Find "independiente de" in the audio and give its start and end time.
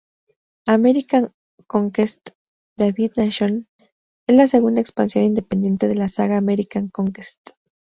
5.25-5.93